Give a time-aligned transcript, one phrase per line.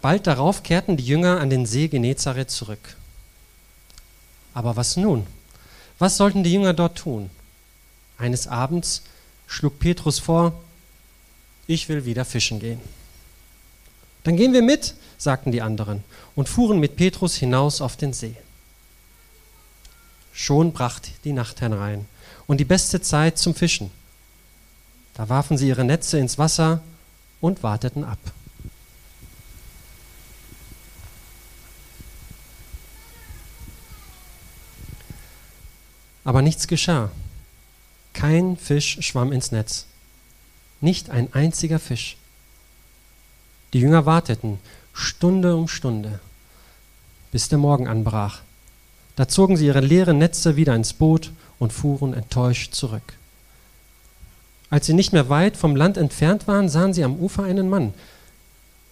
[0.00, 2.96] Bald darauf kehrten die Jünger an den See Genezareth zurück.
[4.54, 5.26] Aber was nun?
[5.98, 7.30] Was sollten die Jünger dort tun?
[8.16, 9.02] Eines Abends
[9.46, 10.52] schlug Petrus vor,
[11.66, 12.80] ich will wieder fischen gehen.
[14.24, 16.04] Dann gehen wir mit, sagten die anderen
[16.34, 18.36] und fuhren mit Petrus hinaus auf den See.
[20.32, 22.06] Schon bracht die Nacht herein
[22.46, 23.90] und die beste Zeit zum Fischen.
[25.14, 26.80] Da warfen sie ihre Netze ins Wasser
[27.40, 28.18] und warteten ab.
[36.28, 37.10] Aber nichts geschah.
[38.12, 39.86] Kein Fisch schwamm ins Netz.
[40.82, 42.18] Nicht ein einziger Fisch.
[43.72, 44.58] Die Jünger warteten
[44.92, 46.20] Stunde um Stunde,
[47.32, 48.42] bis der Morgen anbrach.
[49.16, 53.14] Da zogen sie ihre leeren Netze wieder ins Boot und fuhren enttäuscht zurück.
[54.68, 57.94] Als sie nicht mehr weit vom Land entfernt waren, sahen sie am Ufer einen Mann.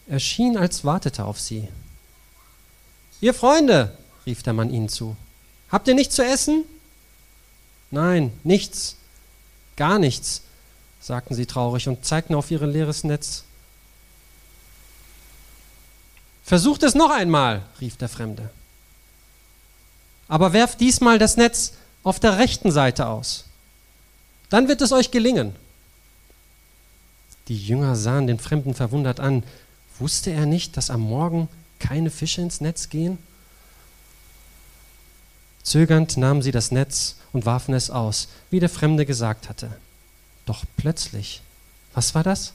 [0.08, 1.68] Er schien, als wartete auf sie.
[3.20, 5.16] Ihr Freunde, rief der Mann ihnen zu,
[5.68, 6.64] habt ihr nichts zu essen?
[7.90, 8.96] Nein, nichts,
[9.76, 10.42] gar nichts,
[11.00, 13.44] sagten sie traurig und zeigten auf ihr leeres Netz.
[16.44, 18.50] Versucht es noch einmal, rief der Fremde.
[20.28, 23.44] Aber werft diesmal das Netz auf der rechten Seite aus.
[24.48, 25.54] Dann wird es euch gelingen.
[27.48, 29.44] Die Jünger sahen den Fremden verwundert an.
[29.98, 31.48] Wusste er nicht, dass am Morgen
[31.78, 33.18] keine Fische ins Netz gehen?
[35.66, 39.68] Zögernd nahmen sie das Netz und warfen es aus, wie der Fremde gesagt hatte.
[40.44, 41.42] Doch plötzlich,
[41.92, 42.52] was war das?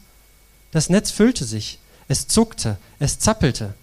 [0.72, 3.74] Das Netz füllte sich, es zuckte, es zappelte.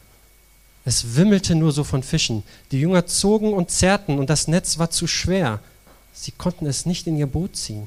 [0.86, 2.42] Es wimmelte nur so von Fischen.
[2.70, 5.60] Die Jünger zogen und zerrten und das Netz war zu schwer.
[6.14, 7.86] Sie konnten es nicht in ihr Boot ziehen.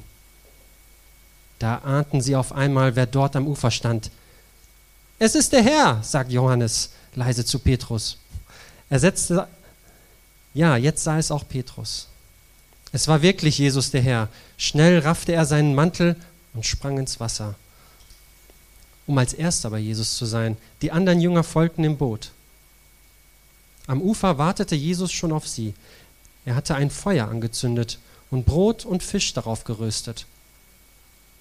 [1.58, 4.12] Da ahnten sie auf einmal, wer dort am Ufer stand.
[5.18, 8.18] Es ist der Herr, sagt Johannes leise zu Petrus.
[8.88, 9.48] Er setzte,
[10.54, 12.08] ja, jetzt sah es auch Petrus.
[12.92, 14.28] Es war wirklich Jesus der Herr.
[14.58, 16.16] Schnell raffte er seinen Mantel
[16.52, 17.54] und sprang ins Wasser,
[19.06, 20.56] um als erster bei Jesus zu sein.
[20.82, 22.32] Die anderen Jünger folgten im Boot.
[23.86, 25.74] Am Ufer wartete Jesus schon auf sie.
[26.44, 27.98] Er hatte ein Feuer angezündet
[28.30, 30.26] und Brot und Fisch darauf geröstet.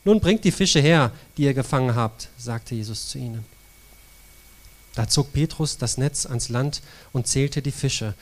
[0.04, 3.46] Nun bringt die Fische her, die ihr gefangen habt, sagte Jesus zu ihnen.
[4.96, 6.82] Da zog Petrus das Netz ans Land
[7.14, 8.14] und zählte die Fische.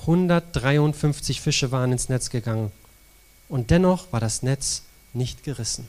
[0.00, 2.72] 153 Fische waren ins Netz gegangen.
[3.48, 5.86] Und dennoch war das Netz nicht gerissen.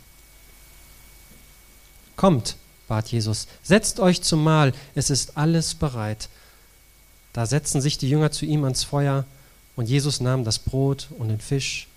[2.16, 2.55] Kommt,
[2.88, 6.29] bat Jesus, setzt euch zum Mahl, es ist alles bereit.
[7.33, 9.25] Da setzten sich die Jünger zu ihm ans Feuer,
[9.75, 11.88] und Jesus nahm das Brot und den Fisch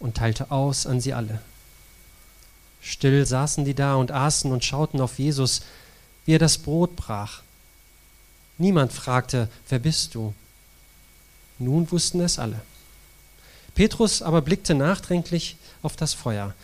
[0.00, 1.40] und teilte aus an sie alle.
[2.80, 5.60] Still saßen die da und aßen und schauten auf Jesus,
[6.24, 7.42] wie er das Brot brach.
[8.56, 10.32] Niemand fragte, wer bist du?
[11.58, 12.60] Nun wussten es alle.
[13.74, 16.54] Petrus aber blickte nachdenklich auf das Feuer.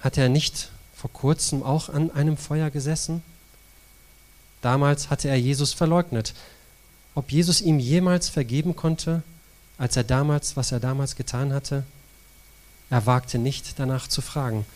[0.00, 3.22] Hatte er nicht vor kurzem auch an einem Feuer gesessen?
[4.60, 6.34] Damals hatte er Jesus verleugnet.
[7.14, 9.22] Ob Jesus ihm jemals vergeben konnte,
[9.78, 11.84] als er damals, was er damals getan hatte?
[12.90, 14.66] Er wagte nicht danach zu fragen.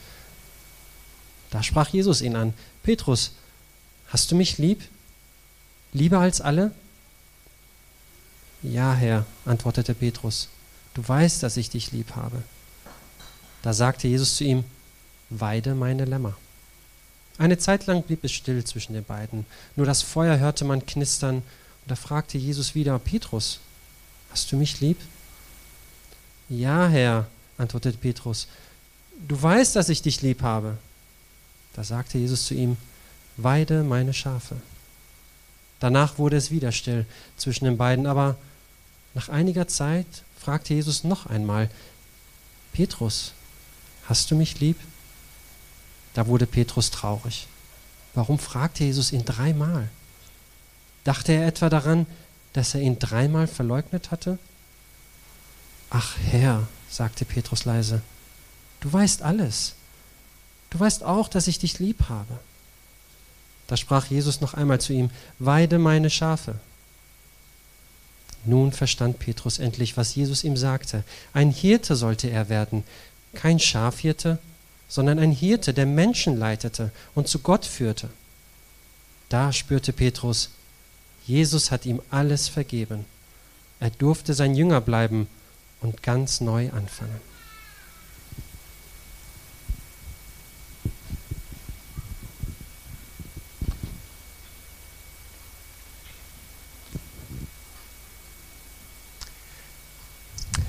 [1.50, 3.32] Da sprach Jesus ihn an, Petrus,
[4.08, 4.82] hast du mich lieb?
[5.92, 6.72] Lieber als alle?
[8.62, 10.48] Ja, Herr, antwortete Petrus,
[10.94, 12.42] du weißt, dass ich dich lieb habe.
[13.62, 14.64] Da sagte Jesus zu ihm,
[15.30, 16.36] Weide meine Lämmer.
[17.36, 19.46] Eine Zeit lang blieb es still zwischen den beiden,
[19.76, 21.44] nur das Feuer hörte man knistern, und
[21.86, 23.60] da fragte Jesus wieder, Petrus,
[24.30, 24.98] hast du mich lieb?
[26.48, 28.48] Ja, Herr, antwortete Petrus,
[29.28, 30.78] du weißt, dass ich dich lieb habe.
[31.74, 32.76] Da sagte Jesus zu ihm,
[33.36, 34.56] Weide meine Schafe.
[35.80, 37.06] Danach wurde es wieder still
[37.36, 38.36] zwischen den beiden, aber
[39.14, 40.06] nach einiger Zeit
[40.38, 41.70] fragte Jesus noch einmal,
[42.72, 43.32] Petrus,
[44.06, 44.78] hast du mich lieb?
[46.14, 47.46] Da wurde Petrus traurig.
[48.14, 49.88] Warum fragte Jesus ihn dreimal?
[51.04, 52.06] Dachte er etwa daran,
[52.52, 54.38] dass er ihn dreimal verleugnet hatte?
[55.90, 58.02] Ach Herr, sagte Petrus leise,
[58.80, 59.74] du weißt alles.
[60.70, 62.38] Du weißt auch, dass ich dich lieb habe.
[63.68, 66.56] Da sprach Jesus noch einmal zu ihm, Weide meine Schafe.
[68.44, 71.04] Nun verstand Petrus endlich, was Jesus ihm sagte.
[71.32, 72.82] Ein Hirte sollte er werden,
[73.34, 74.38] kein Schafhirte,
[74.88, 78.08] sondern ein Hirte, der Menschen leitete und zu Gott führte.
[79.28, 80.50] Da spürte Petrus,
[81.26, 83.04] Jesus hat ihm alles vergeben.
[83.80, 85.28] Er durfte sein Jünger bleiben
[85.82, 87.20] und ganz neu anfangen.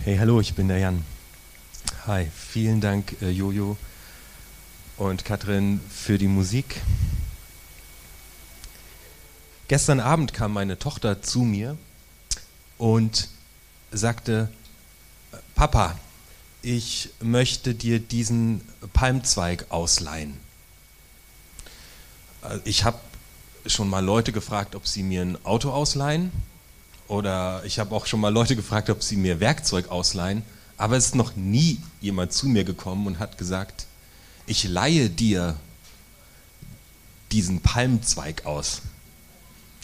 [0.10, 1.03] Hey, ich bin der Jan.
[2.07, 3.77] Hi, vielen Dank, äh, Jojo
[4.97, 6.81] und Katrin, für die Musik.
[9.68, 11.77] Gestern Abend kam meine Tochter zu mir
[12.77, 13.27] und
[13.91, 14.50] sagte,
[15.56, 15.97] Papa,
[16.62, 18.62] ich möchte dir diesen
[18.94, 20.38] Palmzweig ausleihen.
[22.44, 23.00] Äh, ich habe
[23.65, 26.31] schon mal Leute gefragt, ob sie mir ein Auto ausleihen.
[27.09, 30.44] Oder ich habe auch schon mal Leute gefragt, ob sie mir Werkzeug ausleihen.
[30.77, 33.88] Aber es ist noch nie jemand zu mir gekommen und hat gesagt,
[34.45, 35.57] ich leihe dir
[37.31, 38.83] diesen Palmzweig aus.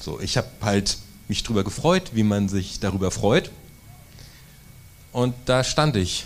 [0.02, 3.50] So, ich habe halt mich darüber gefreut, wie man sich darüber freut.
[5.12, 6.26] Und da stand ich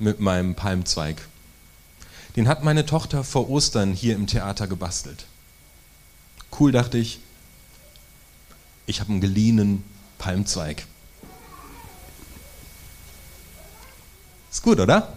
[0.00, 1.28] mit meinem Palmzweig.
[2.34, 5.26] Den hat meine Tochter vor Ostern hier im Theater gebastelt.
[6.58, 7.20] Cool, dachte ich.
[8.86, 9.84] Ich habe einen geliehenen
[10.18, 10.86] Palmzweig.
[14.50, 15.12] Ist gut, oder?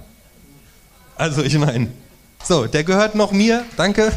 [1.16, 1.92] Also ich meine,
[2.44, 4.12] so, der gehört noch mir, danke.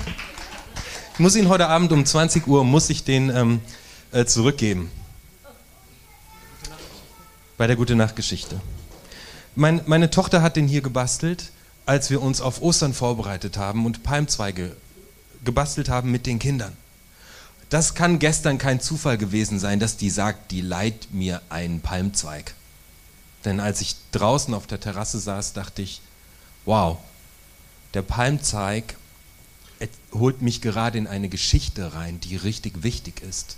[1.13, 3.61] Ich muss ihn heute Abend um 20 Uhr, muss ich den ähm,
[4.11, 4.91] äh, zurückgeben.
[7.59, 8.61] Bei der Gute Nacht Geschichte.
[9.55, 11.51] Mein, meine Tochter hat den hier gebastelt,
[11.85, 14.75] als wir uns auf Ostern vorbereitet haben und Palmzweige
[15.45, 16.75] gebastelt haben mit den Kindern.
[17.73, 22.55] Das kann gestern kein Zufall gewesen sein, dass die sagt, die leiht mir einen Palmzweig.
[23.47, 26.03] Denn als ich draußen auf der Terrasse saß, dachte ich,
[26.67, 26.99] wow,
[27.95, 28.95] der Palmzweig
[30.13, 33.57] holt mich gerade in eine Geschichte rein, die richtig wichtig ist.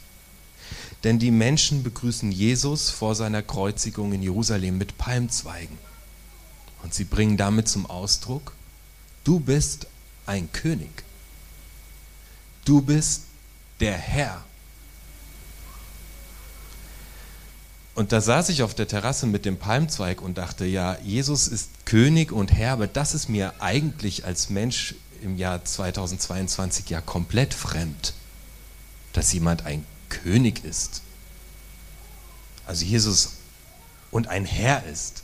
[1.02, 5.76] Denn die Menschen begrüßen Jesus vor seiner Kreuzigung in Jerusalem mit Palmzweigen.
[6.84, 8.52] Und sie bringen damit zum Ausdruck,
[9.25, 9.88] du bist
[10.25, 11.02] ein König.
[12.64, 13.22] Du bist
[13.81, 14.43] der Herr.
[17.94, 21.71] Und da saß ich auf der Terrasse mit dem Palmzweig und dachte, ja, Jesus ist
[21.85, 27.55] König und Herr, aber das ist mir eigentlich als Mensch im Jahr 2022 ja komplett
[27.55, 28.15] fremd,
[29.12, 31.03] dass jemand ein König ist.
[32.67, 33.35] Also Jesus
[34.11, 35.23] und ein Herr ist.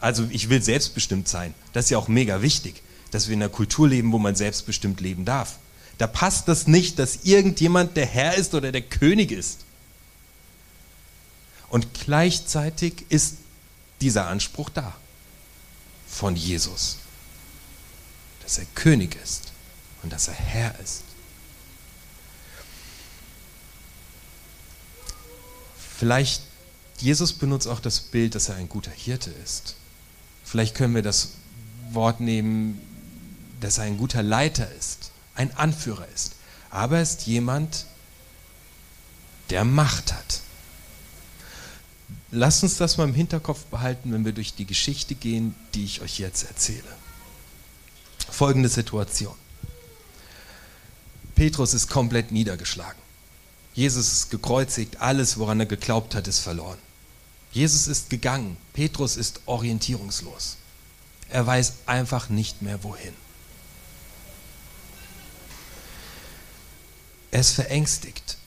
[0.00, 1.54] Also ich will selbstbestimmt sein.
[1.72, 2.82] Das ist ja auch mega wichtig,
[3.12, 5.58] dass wir in einer Kultur leben, wo man selbstbestimmt leben darf.
[6.02, 9.60] Da passt das nicht, dass irgendjemand der Herr ist oder der König ist.
[11.68, 13.36] Und gleichzeitig ist
[14.00, 14.96] dieser Anspruch da
[16.08, 16.96] von Jesus,
[18.42, 19.52] dass er König ist
[20.02, 21.04] und dass er Herr ist.
[25.96, 26.42] Vielleicht,
[26.98, 29.76] Jesus benutzt auch das Bild, dass er ein guter Hirte ist.
[30.42, 31.34] Vielleicht können wir das
[31.92, 32.80] Wort nehmen,
[33.60, 36.34] dass er ein guter Leiter ist, ein Anführer ist.
[36.70, 37.86] Aber er ist jemand,
[39.50, 40.40] der Macht hat.
[42.30, 46.00] Lasst uns das mal im Hinterkopf behalten, wenn wir durch die Geschichte gehen, die ich
[46.00, 46.96] euch jetzt erzähle.
[48.30, 49.34] Folgende Situation.
[51.34, 53.00] Petrus ist komplett niedergeschlagen.
[53.74, 56.78] Jesus ist gekreuzigt, alles, woran er geglaubt hat, ist verloren.
[57.52, 60.56] Jesus ist gegangen, Petrus ist orientierungslos.
[61.28, 63.14] Er weiß einfach nicht mehr wohin.
[67.32, 68.38] Er ist verängstigt.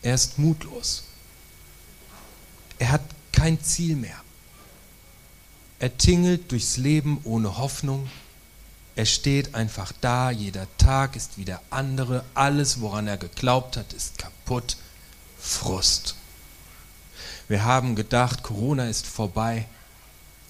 [0.00, 1.02] Er ist mutlos.
[2.78, 3.02] Er hat
[3.32, 4.16] kein Ziel mehr.
[5.78, 8.08] Er tingelt durchs Leben ohne Hoffnung,
[8.96, 13.92] er steht einfach da, jeder Tag ist wie der andere, alles, woran er geglaubt hat,
[13.92, 14.76] ist kaputt,
[15.38, 16.16] Frust.
[17.46, 19.68] Wir haben gedacht, Corona ist vorbei,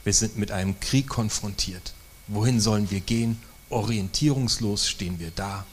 [0.03, 1.93] wir sind mit einem Krieg konfrontiert.
[2.27, 3.39] Wohin sollen wir gehen?
[3.69, 5.67] Orientierungslos stehen wir da.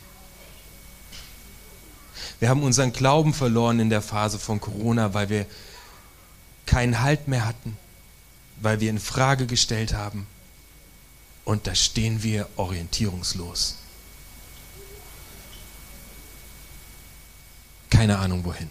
[2.39, 5.45] Wir haben unseren Glauben verloren in der Phase von Corona, weil wir
[6.65, 7.77] keinen Halt mehr hatten,
[8.57, 10.27] weil wir in Frage gestellt haben,
[11.45, 13.75] und da stehen wir orientierungslos.
[17.91, 18.69] Keine Ahnung wohin.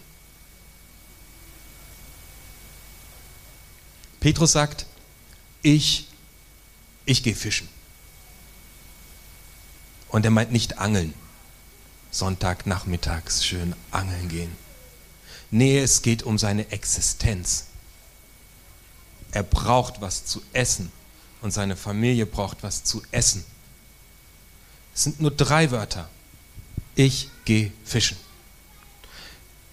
[4.19, 4.85] Petrus sagt,
[5.61, 6.07] ich,
[7.05, 7.69] ich gehe fischen.
[10.09, 11.13] Und er meint nicht angeln.
[12.17, 14.51] Sonntagnachmittags schön angeln gehen.
[15.51, 17.65] Nee, es geht um seine Existenz.
[19.31, 20.93] Er braucht was zu essen
[21.41, 23.43] und seine Familie braucht was zu essen.
[24.93, 26.07] Es sind nur drei Wörter.
[26.95, 28.17] Ich gehe fischen.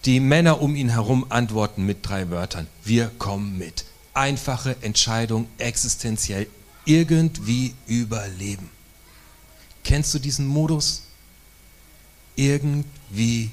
[0.05, 2.67] Die Männer um ihn herum antworten mit drei Wörtern.
[2.83, 3.85] Wir kommen mit.
[4.15, 6.49] Einfache Entscheidung, existenziell,
[6.85, 8.69] irgendwie überleben.
[9.85, 11.03] Kennst du diesen Modus?
[12.37, 13.51] Irgendwie,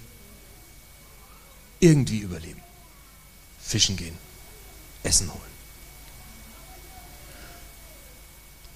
[1.80, 2.62] irgendwie überleben.
[3.60, 4.18] Fischen gehen,
[5.04, 5.50] Essen holen.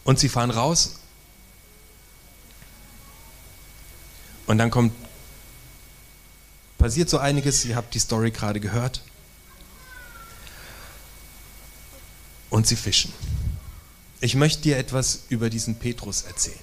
[0.03, 0.99] Und sie fahren raus.
[4.45, 4.93] Und dann kommt,
[6.77, 9.01] passiert so einiges, ihr habt die Story gerade gehört.
[12.49, 13.11] Und sie fischen.
[14.19, 16.59] Ich möchte dir etwas über diesen Petrus erzählen.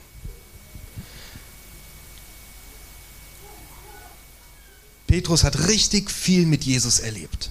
[5.10, 7.50] Petrus hat richtig viel mit Jesus erlebt.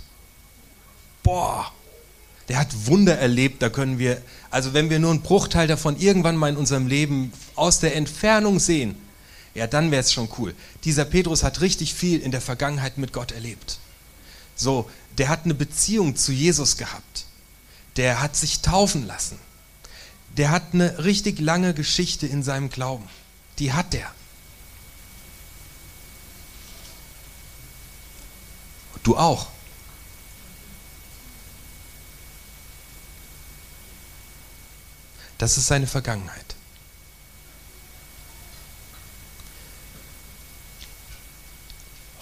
[1.24, 1.70] Boah,
[2.48, 6.38] der hat Wunder erlebt, da können wir, also wenn wir nur einen Bruchteil davon irgendwann
[6.38, 8.96] mal in unserem Leben aus der Entfernung sehen,
[9.56, 10.56] ja, dann wäre es schon cool.
[10.86, 13.80] Dieser Petrus hat richtig viel in der Vergangenheit mit Gott erlebt.
[14.56, 17.26] So, der hat eine Beziehung zu Jesus gehabt.
[17.98, 19.38] Der hat sich taufen lassen.
[20.38, 23.10] Der hat eine richtig lange Geschichte in seinem Glauben.
[23.58, 24.10] Die hat der.
[29.10, 29.48] Du auch.
[35.40, 36.56] Das ist seine Vergangenheit.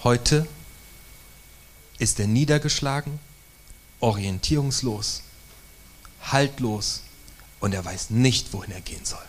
[0.02, 0.48] Heute
[1.98, 3.20] ist er niedergeschlagen,
[4.00, 5.20] orientierungslos,
[6.22, 7.02] haltlos
[7.60, 9.26] und er weiß nicht, wohin er gehen soll.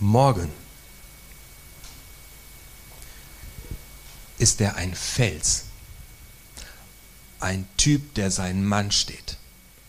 [0.00, 0.65] Morgen
[4.46, 5.64] ist er ein Fels,
[7.40, 9.38] ein Typ, der seinen Mann steht,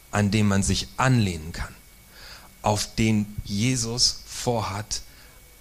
[0.10, 1.76] an dem man sich anlehnen kann,
[2.64, 5.04] auf den Jesus vorhat,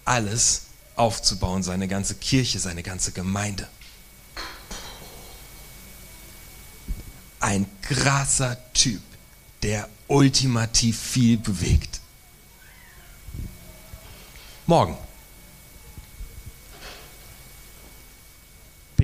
[0.07, 0.63] alles
[0.95, 3.69] aufzubauen, seine ganze Kirche, seine ganze Gemeinde.
[7.39, 9.03] Ein krasser Typ,
[9.63, 12.01] der ultimativ viel bewegt.
[14.67, 14.97] Morgen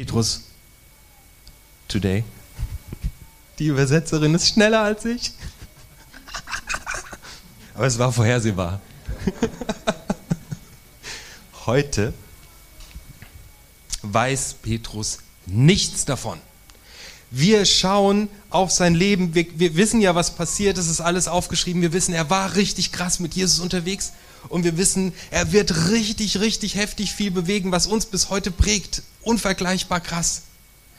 [0.03, 0.41] Petrus,
[1.87, 2.25] today.
[3.61, 5.31] Die Übersetzerin ist schneller als ich.
[7.75, 8.81] Aber es war vorhersehbar.
[11.67, 12.13] Heute
[14.03, 16.41] weiß Petrus nichts davon.
[17.35, 21.81] Wir schauen auf sein Leben, wir, wir, wissen ja, was passiert, es ist alles aufgeschrieben,
[21.81, 24.13] wir wissen, er war richtig krass mit Jesus unterwegs
[24.51, 29.03] und wir wissen, er wird richtig, richtig heftig viel bewegen, was uns bis heute prägt.
[29.23, 30.43] Unvergleichbar krass.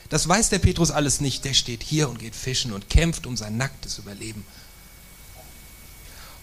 [0.09, 1.45] Das weiß der Petrus alles nicht.
[1.45, 4.43] Der steht hier und geht fischen und kämpft um sein nacktes Überleben.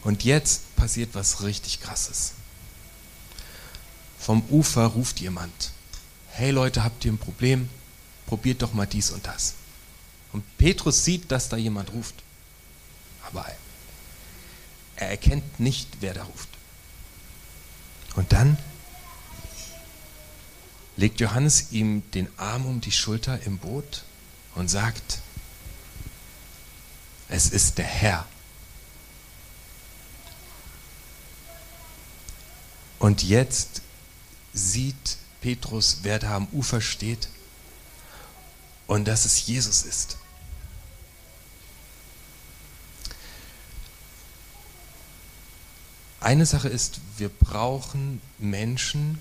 [0.05, 2.33] Und jetzt passiert was richtig Krasses.
[4.21, 5.73] Vom Ufer ruft jemand,
[6.29, 7.69] hey Leute, habt ihr ein Problem?
[8.27, 9.55] Probiert doch mal dies und das.
[10.33, 12.15] Und Petrus sieht, dass da jemand ruft.
[13.23, 13.47] Aber
[14.97, 16.49] er erkennt nicht, wer da ruft.
[18.17, 18.59] Und dann
[20.97, 24.05] legt Johannes ihm den Arm um die Schulter im Boot
[24.55, 25.21] und sagt,
[27.29, 28.27] es ist der Herr.
[32.99, 33.81] Und jetzt
[34.53, 37.29] sieht Petrus, wer da am Ufer steht
[38.91, 40.17] und dass es Jesus ist.
[46.19, 49.21] Eine Sache ist, wir brauchen Menschen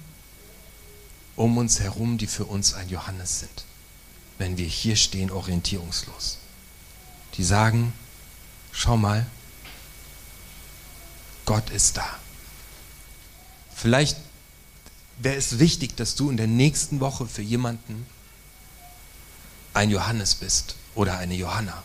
[1.36, 3.64] um uns herum, die für uns ein Johannes sind,
[4.40, 6.40] wenn wir hier stehen orientierungslos.
[7.36, 7.94] Die sagen,
[8.72, 9.28] schau mal,
[11.46, 12.10] Gott ist da.
[13.76, 14.18] Vielleicht
[15.20, 18.08] wäre es wichtig, dass du in der nächsten Woche für jemanden
[19.74, 21.84] ein Johannes bist oder eine Johanna.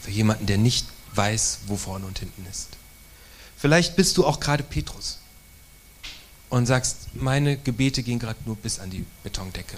[0.00, 2.68] Für jemanden, der nicht weiß, wo vorne und hinten ist.
[3.56, 5.18] Vielleicht bist du auch gerade Petrus
[6.48, 9.76] und sagst, meine Gebete gehen gerade nur bis an die Betondecke.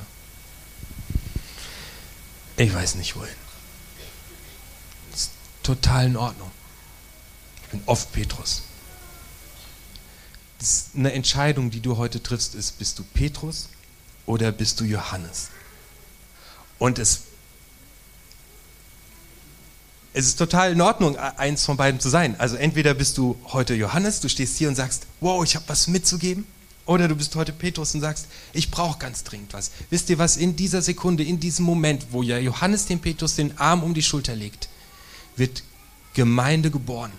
[2.57, 3.35] Ich weiß nicht wohin.
[5.11, 5.31] Das ist
[5.63, 6.51] total in Ordnung.
[7.65, 8.63] Ich bin oft Petrus.
[10.59, 13.69] Das ist eine Entscheidung, die du heute triffst, ist, bist du Petrus
[14.27, 15.49] oder bist du Johannes?
[16.79, 17.23] Und es
[20.15, 22.39] es ist total in Ordnung, eins von beiden zu sein.
[22.39, 25.89] Also entweder bist du heute Johannes, du stehst hier und sagst, wow, ich habe was
[25.89, 26.47] mitzugeben.
[26.85, 29.71] Oder du bist heute Petrus und sagst, ich brauche ganz dringend was.
[29.89, 33.57] Wisst ihr was, in dieser Sekunde, in diesem Moment, wo ja Johannes dem Petrus den
[33.57, 34.69] Arm um die Schulter legt,
[35.37, 35.63] wird
[36.15, 37.13] Gemeinde geboren.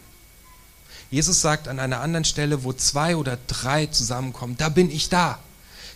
[1.10, 5.39] Jesus sagt an einer anderen Stelle, wo zwei oder drei zusammenkommen, da bin ich da.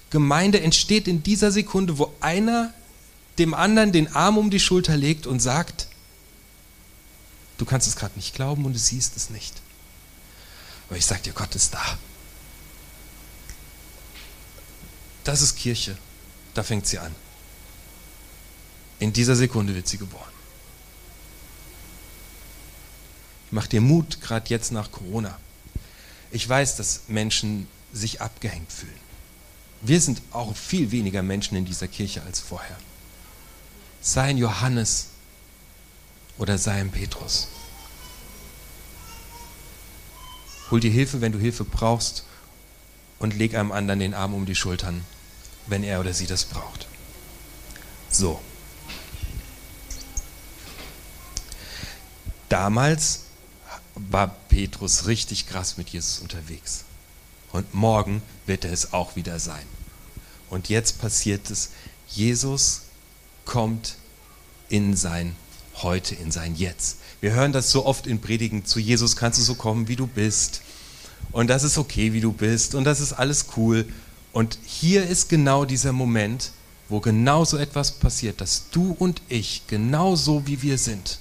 [0.10, 2.74] Gemeinde entsteht in dieser Sekunde, wo einer
[3.40, 5.88] dem anderen den Arm um die Schulter legt und sagt,
[7.58, 9.62] Du kannst es gerade nicht glauben und du siehst es nicht.
[10.88, 11.98] Aber ich sage dir, Gott ist da.
[15.24, 15.98] Das ist Kirche.
[16.54, 17.14] Da fängt sie an.
[19.00, 20.24] In dieser Sekunde wird sie geboren.
[23.52, 25.38] Mach dir Mut, gerade jetzt nach Corona.
[26.32, 29.07] Ich weiß, dass Menschen sich abgehängt fühlen.
[29.88, 32.76] Wir sind auch viel weniger Menschen in dieser Kirche als vorher.
[34.02, 35.08] Sei ein Johannes
[36.38, 37.48] oder sei ein Petrus.
[40.70, 42.26] Hol dir Hilfe, wenn du Hilfe brauchst
[43.18, 45.06] und leg einem anderen den Arm um die Schultern,
[45.68, 46.86] wenn er oder sie das braucht.
[48.10, 48.42] So.
[52.50, 53.22] Damals
[53.96, 56.84] war Petrus richtig krass mit Jesus unterwegs.
[57.54, 59.77] Und morgen wird er es auch wieder sein.
[60.50, 61.72] Und jetzt passiert es,
[62.08, 62.84] Jesus
[63.46, 63.96] kommt
[64.70, 65.36] in sein
[65.76, 66.98] Heute, in sein Jetzt.
[67.22, 70.08] Wir hören das so oft in Predigen, zu Jesus kannst du so kommen, wie du
[70.08, 70.62] bist.
[71.32, 72.76] Und das ist okay, wie du bist.
[72.76, 73.86] Und das ist alles cool.
[74.34, 76.52] Und hier ist genau dieser Moment,
[76.90, 81.20] wo genau so etwas passiert, dass du und ich genauso wie wir sind,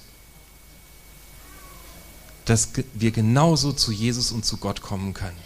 [2.45, 5.37] dass wir genauso zu Jesus und zu Gott kommen können,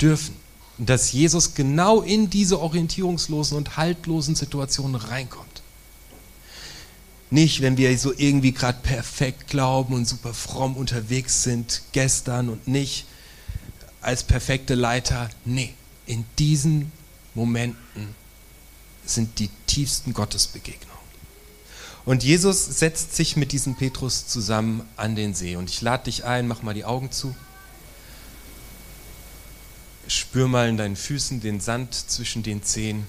[0.00, 0.34] dürfen.
[0.78, 5.62] Dass Jesus genau in diese orientierungslosen und haltlosen Situationen reinkommt.
[7.30, 12.68] Nicht, wenn wir so irgendwie gerade perfekt glauben und super fromm unterwegs sind, gestern und
[12.68, 13.06] nicht
[14.00, 15.28] als perfekte Leiter.
[15.44, 15.74] Nee,
[16.06, 16.90] in diesen
[17.34, 18.14] Momenten
[19.04, 20.88] sind die tiefsten Gottesbegegnungen.
[22.06, 25.56] Und Jesus setzt sich mit diesem Petrus zusammen an den See.
[25.56, 27.34] Und ich lade dich ein, mach mal die Augen zu.
[30.08, 33.06] Spür mal in deinen Füßen den Sand zwischen den Zehen.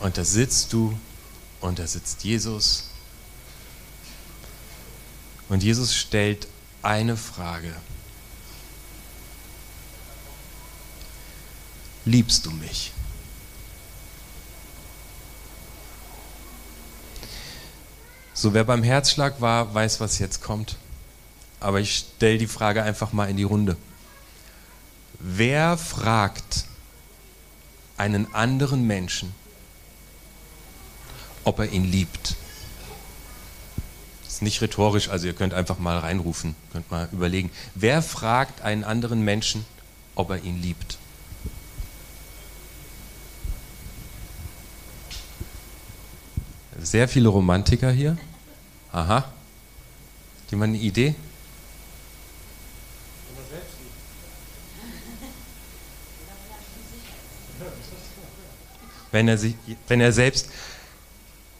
[0.00, 0.98] Und da sitzt du
[1.60, 2.84] und da sitzt Jesus.
[5.48, 6.48] Und Jesus stellt
[6.82, 7.74] eine Frage.
[12.06, 12.92] Liebst du mich?
[18.32, 20.76] So, wer beim Herzschlag war, weiß, was jetzt kommt.
[21.60, 23.76] Aber ich stelle die Frage einfach mal in die Runde.
[25.26, 26.66] Wer fragt
[27.96, 29.34] einen anderen Menschen,
[31.44, 32.36] ob er ihn liebt?
[34.22, 37.50] Das ist nicht rhetorisch, also ihr könnt einfach mal reinrufen, könnt mal überlegen.
[37.74, 39.64] Wer fragt einen anderen Menschen,
[40.14, 40.98] ob er ihn liebt?
[46.82, 48.18] Sehr viele Romantiker hier.
[48.92, 49.16] Aha.
[49.16, 49.30] Hat
[50.50, 51.14] jemand eine Idee?
[59.14, 59.54] Wenn er, sich,
[59.86, 60.48] wenn er selbst,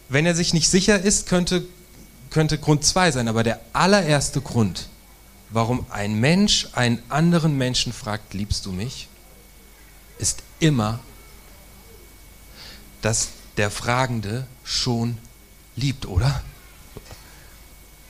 [0.09, 1.63] wenn er sich nicht sicher ist, könnte,
[2.29, 3.29] könnte Grund zwei sein.
[3.29, 4.89] Aber der allererste Grund,
[5.51, 9.07] warum ein Mensch einen anderen Menschen fragt, liebst du mich,
[10.19, 10.99] ist immer,
[13.01, 15.17] dass der Fragende schon
[15.77, 16.43] liebt, oder?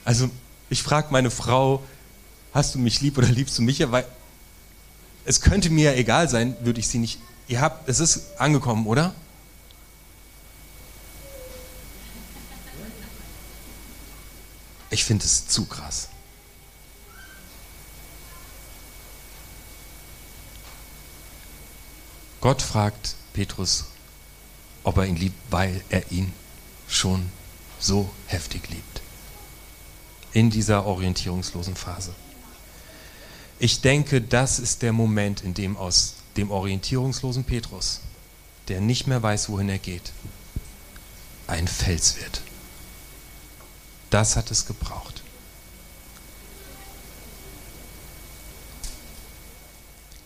[0.04, 0.28] Also
[0.70, 1.84] ich frage meine Frau,
[2.52, 3.88] hast du mich lieb oder liebst du mich?
[3.92, 4.06] Weil
[5.24, 7.20] es könnte mir ja egal sein, würde ich sie nicht.
[7.46, 9.14] Ihr habt, es ist angekommen, oder?
[14.96, 16.08] Ich finde es zu krass.
[22.40, 23.84] Gott fragt Petrus,
[24.84, 26.32] ob er ihn liebt, weil er ihn
[26.88, 27.30] schon
[27.78, 29.02] so heftig liebt.
[30.32, 32.14] In dieser orientierungslosen Phase.
[33.58, 38.00] Ich denke, das ist der Moment, in dem aus dem orientierungslosen Petrus,
[38.68, 40.12] der nicht mehr weiß, wohin er geht,
[41.48, 42.40] ein Fels wird.
[44.10, 45.22] Das hat es gebraucht.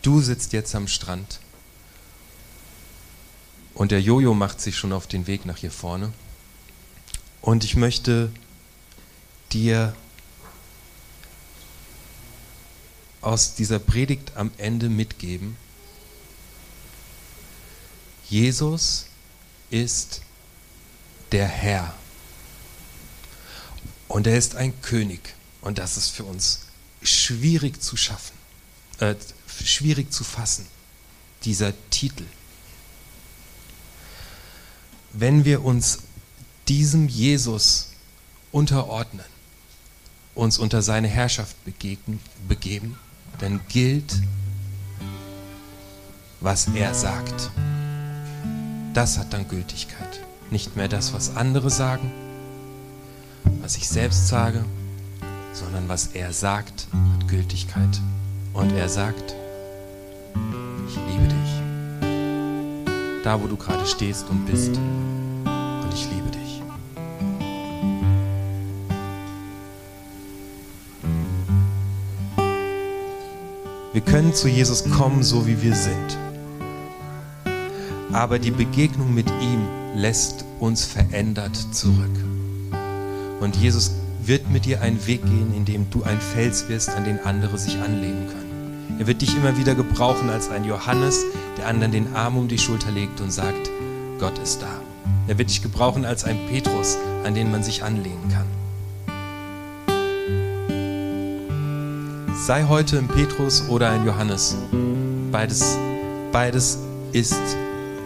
[0.01, 1.39] Du sitzt jetzt am Strand
[3.73, 6.11] und der Jojo macht sich schon auf den Weg nach hier vorne.
[7.41, 8.31] Und ich möchte
[9.51, 9.95] dir
[13.21, 15.55] aus dieser Predigt am Ende mitgeben,
[18.29, 19.05] Jesus
[19.69, 20.21] ist
[21.31, 21.93] der Herr.
[24.11, 25.35] Und er ist ein König.
[25.61, 26.67] Und das ist für uns
[27.01, 28.35] schwierig zu schaffen,
[28.99, 29.15] äh,
[29.63, 30.65] schwierig zu fassen,
[31.43, 32.25] dieser Titel
[35.13, 35.99] wenn wir uns
[36.67, 37.91] diesem Jesus
[38.51, 39.25] unterordnen,
[40.35, 42.97] uns unter seine Herrschaft begegnen, begeben,
[43.39, 44.21] dann gilt,
[46.39, 47.51] was er sagt.
[48.93, 50.21] Das hat dann Gültigkeit.
[50.49, 52.11] Nicht mehr das, was andere sagen,
[53.61, 54.63] was ich selbst sage,
[55.53, 58.01] sondern was er sagt, hat Gültigkeit.
[58.53, 59.35] Und er sagt,
[60.87, 63.23] ich liebe dich.
[63.23, 64.75] Da, wo du gerade stehst und bist.
[64.75, 66.61] Und ich liebe dich.
[73.93, 76.17] Wir können zu Jesus kommen, so wie wir sind.
[78.13, 82.30] Aber die Begegnung mit ihm lässt uns verändert zurück.
[83.41, 83.91] Und Jesus
[84.23, 87.57] wird mit dir einen Weg gehen, in dem du ein Fels wirst, an den andere
[87.57, 88.99] sich anlehnen können.
[88.99, 91.25] Er wird dich immer wieder gebrauchen als ein Johannes,
[91.57, 93.71] der anderen den Arm um die Schulter legt und sagt,
[94.19, 94.69] Gott ist da.
[95.27, 98.45] Er wird dich gebrauchen als ein Petrus, an den man sich anlehnen kann.
[102.45, 104.55] Sei heute ein Petrus oder ein Johannes.
[105.31, 105.77] Beides,
[106.31, 106.77] beides
[107.11, 107.35] ist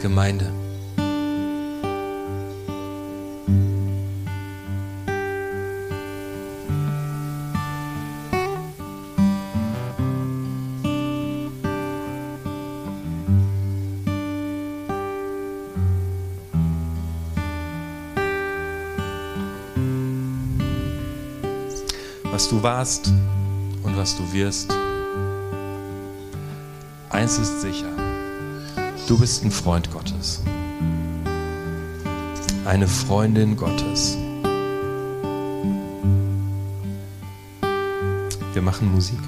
[0.02, 0.65] Gemeinde.
[22.36, 23.14] Was du warst
[23.84, 24.70] und was du wirst.
[27.10, 27.88] Eins ist sicher,
[29.08, 30.42] du bist ein Freund Gottes,
[32.66, 34.18] eine Freundin Gottes.
[38.52, 39.20] Wir machen Musik.